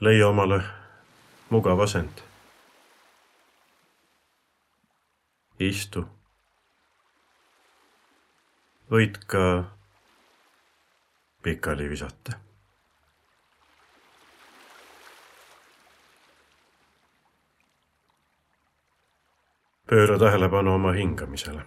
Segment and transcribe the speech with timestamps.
[0.00, 0.62] leia omale
[1.50, 2.20] mugav asend.
[5.58, 6.04] istu.
[8.90, 9.42] võid ka
[11.42, 12.38] pikali visata.
[19.88, 21.64] pööra tähelepanu oma hingamisele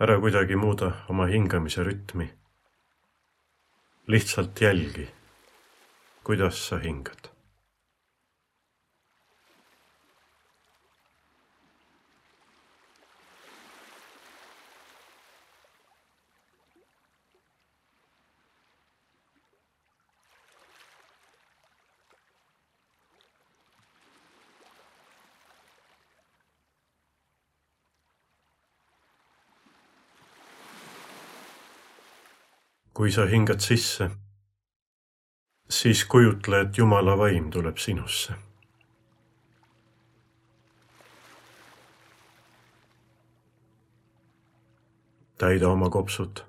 [0.00, 2.28] ära kuidagi muuda oma hingamise rütmi.
[4.08, 5.08] lihtsalt jälgi,
[6.24, 7.37] kuidas sa hingad.
[32.98, 34.08] Kui sa hingad sisse,
[35.70, 38.34] siis kujutle, et Jumala vaim tuleb sinusse.
[45.38, 46.40] täida oma kopsud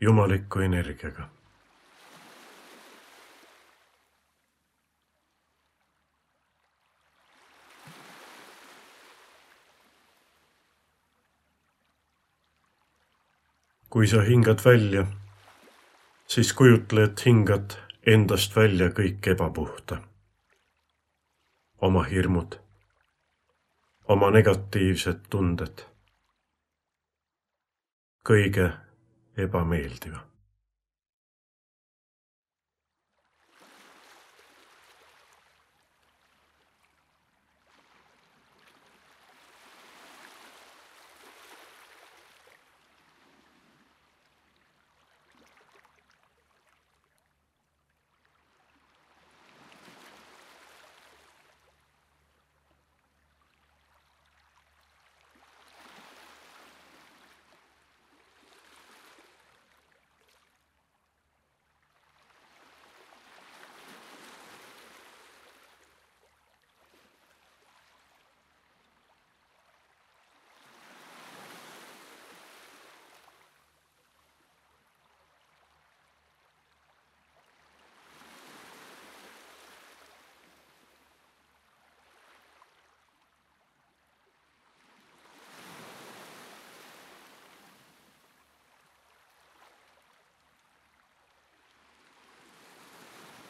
[0.00, 1.24] jumaliku energiaga
[13.90, 15.06] kui sa hingad välja
[16.28, 20.02] siis kujutle, et hingad endast välja kõik ebapuhta.
[21.80, 22.56] oma hirmud,
[24.08, 25.84] oma negatiivsed tunded,
[28.26, 28.72] kõige
[29.36, 30.24] ebameeldiva.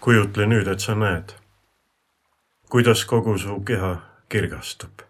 [0.00, 1.34] Kujutle nüüd, et sa näed,
[2.70, 3.96] kuidas kogu su keha
[4.28, 5.02] kirgastub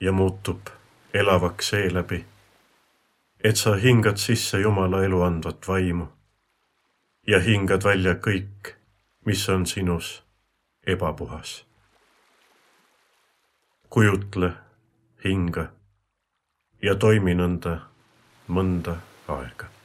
[0.00, 0.70] ja muutub
[1.14, 2.24] elavaks seeläbi,
[3.44, 6.08] et sa hingad sisse Jumala elu andvat vaimu
[7.26, 8.74] ja hingad välja kõik,
[9.24, 10.22] mis on sinus
[10.86, 11.64] ebapuhas.
[13.90, 14.52] kujutle,
[15.24, 15.66] hinga
[16.82, 17.78] ja toimi nõnda
[18.48, 18.96] mõnda
[19.28, 19.77] aega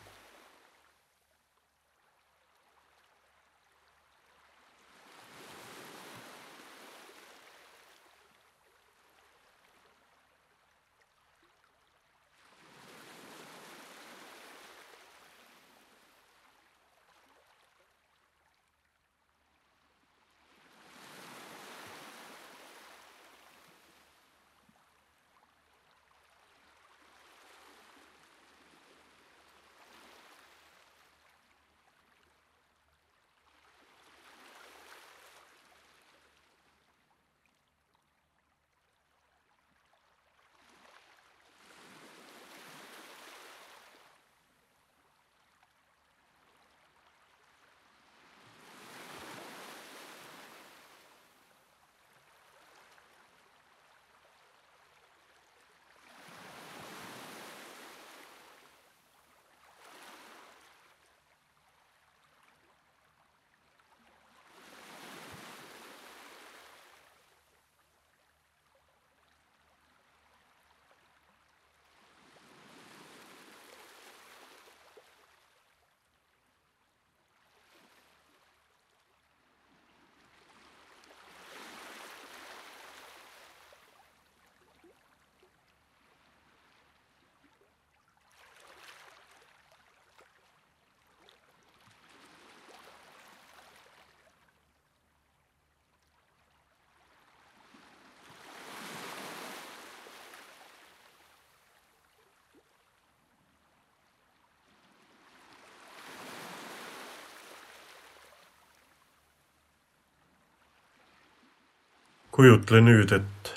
[112.33, 113.49] kujutle nüüd, et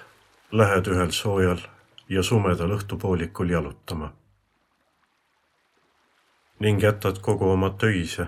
[0.52, 1.62] lähed ühel soojal
[2.12, 4.10] ja sumedal õhtupoolikul jalutama
[6.60, 8.26] ning jätad kogu oma töise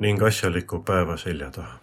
[0.00, 1.78] ning asjaliku päeva selja taha.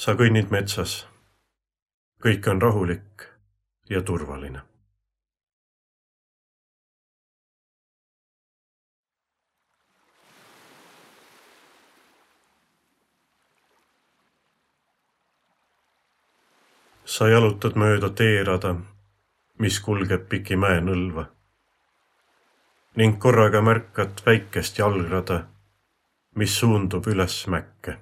[0.00, 1.06] sa kõnnid metsas.
[2.24, 3.26] kõik on rahulik
[3.90, 4.62] ja turvaline.
[17.10, 18.76] Sa jalutad mööda teerada,
[19.58, 21.24] mis kulgeb piki mäenõlva
[23.00, 25.40] ning korraga märkad väikest jalgrada,
[26.38, 27.96] mis suundub üles mäkke.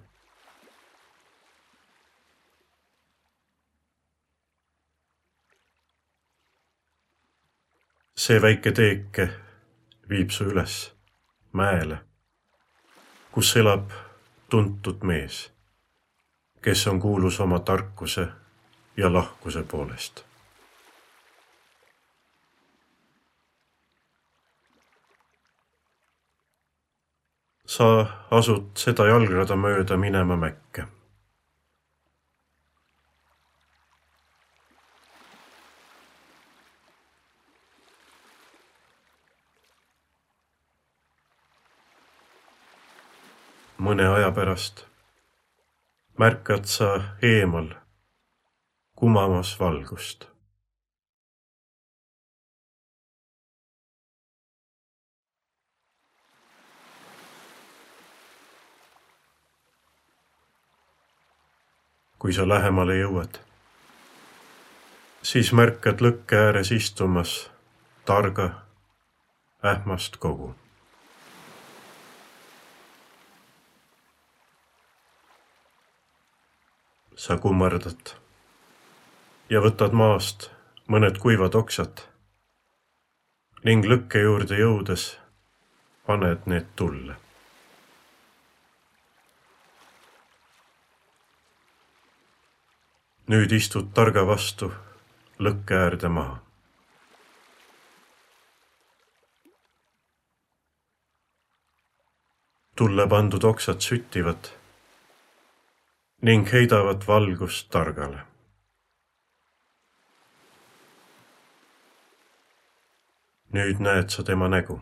[8.19, 9.29] see väike teeke
[10.11, 10.75] viib su üles
[11.57, 12.01] mäele,
[13.33, 13.95] kus elab
[14.51, 15.39] tuntud mees,
[16.61, 18.27] kes on kuulus oma tarkuse
[18.99, 20.25] ja lahkuse poolest.
[27.69, 27.87] sa
[28.31, 30.89] asud seda jalgrada mööda minema mäkke.
[43.89, 44.81] mõne aja pärast
[46.19, 46.89] märkad sa
[47.23, 47.71] eemal
[48.99, 50.27] kumamas valgust.
[62.19, 63.39] kui sa lähemale jõuad,
[65.23, 67.39] siis märkad lõkke ääres istumas
[68.11, 68.51] targa
[69.63, 70.51] ähmast kogu
[77.15, 78.19] sa kummardad
[79.49, 80.51] ja võtad maast
[80.93, 82.03] mõned kuivad oksad
[83.65, 85.07] ning lõkke juurde jõudes
[86.09, 87.17] paned need tulle.
[93.29, 94.71] nüüd istud targa vastu
[95.39, 96.39] lõkke äärde maha.
[102.79, 104.53] tulle pandud oksad süttivad
[106.23, 108.28] ning heidavad valgust targale
[113.53, 114.81] nüüd näed sa tema nägu.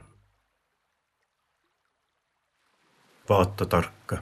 [3.29, 4.19] vaata tarka.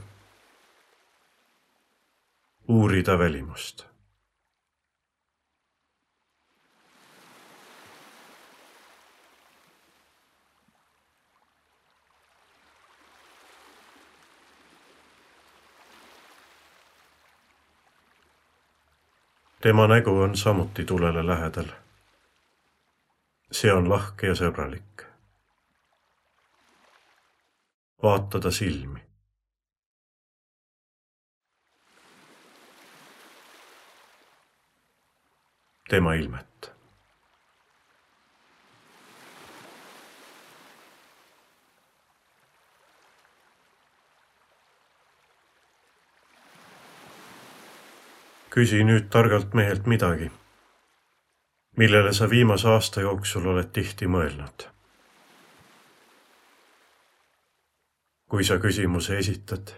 [2.68, 3.86] uuri ta välimust.
[19.60, 21.83] tema nägu on samuti tulele lähedal
[23.54, 25.04] see on lahke ja sõbralik.
[28.02, 29.00] vaata ta silmi.
[35.88, 36.70] tema ilmet.
[48.54, 50.28] küsi nüüd targalt mehelt midagi
[51.76, 54.68] millele sa viimase aasta jooksul oled tihti mõelnud?
[58.34, 59.70] kui sa küsimuse esitad,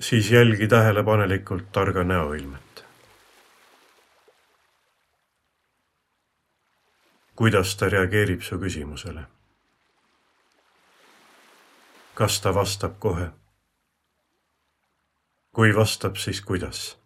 [0.00, 2.84] siis jälgi tähelepanelikult targa näoilmet.
[7.36, 9.22] kuidas ta reageerib su küsimusele?
[12.14, 13.28] kas ta vastab kohe?
[15.52, 16.98] kui vastab, siis kuidas?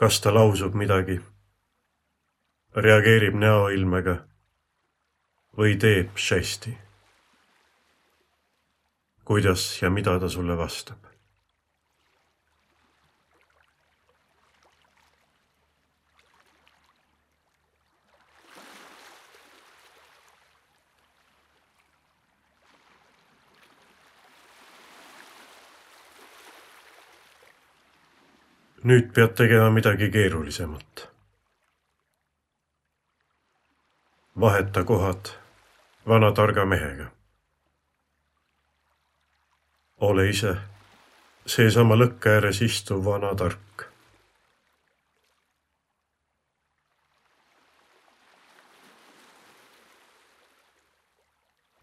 [0.00, 1.18] Kas ta lausub midagi,
[2.72, 4.14] reageerib näoilmega
[5.58, 6.72] või teeb žesti.
[9.30, 11.09] kuidas ja mida ta sulle vastab?
[28.84, 31.08] nüüd pead tegema midagi keerulisemat.
[34.40, 35.26] vaheta kohad
[36.08, 37.06] vana targa mehega.
[40.00, 40.56] ole ise
[41.46, 43.58] seesama lõkke ääres istuv vana tark.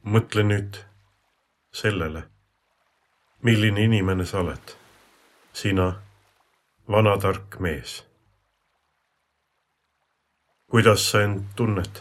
[0.04, 0.78] mõtle nüüd
[1.72, 2.22] sellele,
[3.44, 4.76] milline inimene sa oled,
[5.54, 5.90] sina
[6.92, 8.04] vana tark mees.
[10.72, 12.00] kuidas sa end tunned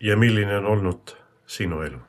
[0.00, 1.16] ja milline on olnud
[1.46, 2.00] sinu elu?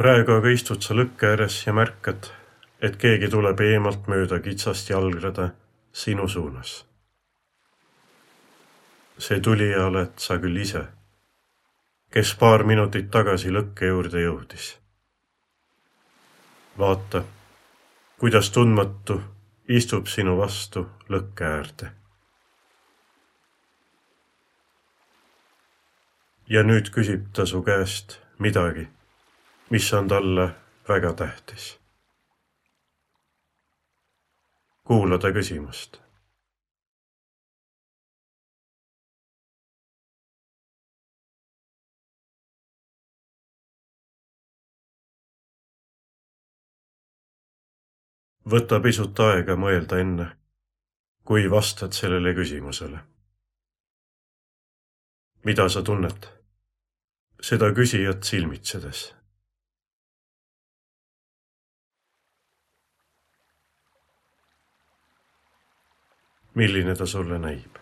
[0.00, 2.30] Praegu aga istud sa lõkke ääres ja märkad,
[2.80, 5.50] et keegi tuleb eemalt mööda kitsast jalgrada
[5.92, 6.70] sinu suunas.
[9.20, 10.80] see tulija oled sa küll ise,
[12.16, 14.68] kes paar minutit tagasi lõkke juurde jõudis.
[16.78, 17.22] vaata,
[18.18, 19.18] kuidas tundmatu
[19.68, 21.90] istub sinu vastu lõkke äärde.
[26.48, 28.88] ja nüüd küsib ta su käest midagi
[29.70, 30.50] mis on talle
[30.88, 31.80] väga tähtis.
[34.84, 36.00] kuula ta küsimust.
[48.50, 50.26] võta pisut aega mõelda enne,
[51.24, 52.98] kui vastad sellele küsimusele.
[55.44, 56.28] mida sa tunned?
[57.40, 59.19] seda küsijat silmitsedes
[66.60, 67.76] milline ta sulle näib.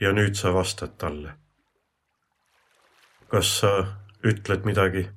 [0.00, 1.32] ja nüüd sa vastad talle.
[3.32, 3.70] kas sa
[4.24, 5.08] ütled midagi,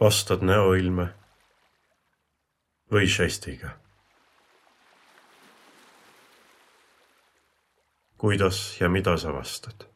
[0.00, 1.06] vastad näoilme
[2.92, 3.76] või žestiga?
[8.18, 9.86] kuidas ja mida sa vastad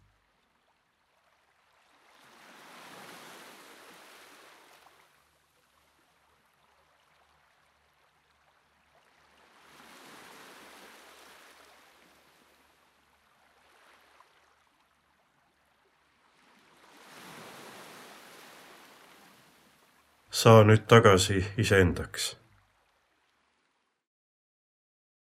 [20.41, 22.37] saa nüüd tagasi iseendaks.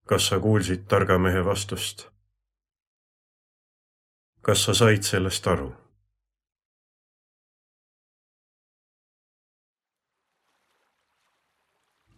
[0.09, 2.05] kas sa kuulsid targa mehe vastust?
[4.41, 5.71] kas sa said sellest aru?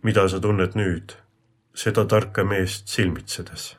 [0.03, 1.15] mida sa tunned nüüd,
[1.83, 3.78] seda tarka meest silmitsedes?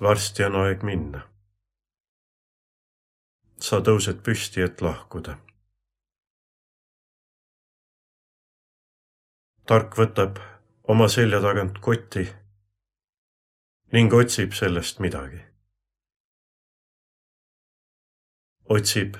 [0.00, 1.20] Varsti on aeg minna.
[3.60, 5.38] sa tõused püsti, et lahkuda.
[9.66, 10.40] tark võtab
[10.94, 12.26] oma selja tagant koti
[13.92, 15.40] ning otsib sellest midagi.
[18.68, 19.16] otsib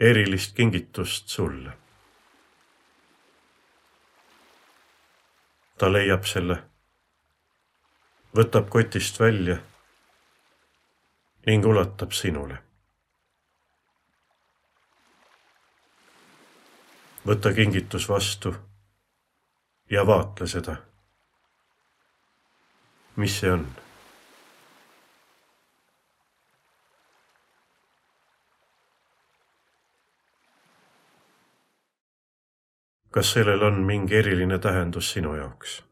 [0.00, 1.78] erilist kingitust sulle.
[5.78, 6.58] ta leiab selle,
[8.34, 9.62] võtab kotist välja
[11.46, 12.58] ning ulatab sinule.
[17.26, 18.54] võta kingitus vastu
[19.90, 20.76] ja vaatle seda.
[23.16, 23.66] mis see on?
[33.14, 35.82] kas sellel on mingi eriline tähendus sinu jaoks?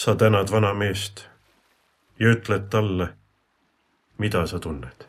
[0.00, 1.28] Sa tänad vanameest
[2.18, 3.08] ja ütled talle,
[4.18, 5.04] mida sa tunned.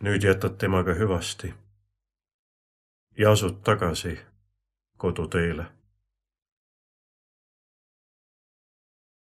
[0.00, 1.54] nüüd jätad temaga hüvasti
[3.18, 4.18] ja asud tagasi
[4.96, 5.75] koduteele.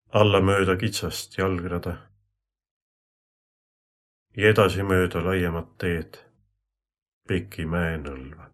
[0.09, 1.97] Alla mööda kitsast jalgrada
[4.37, 6.21] ja edasi mööda laiemat teed
[7.27, 8.47] Piki mäenõlva.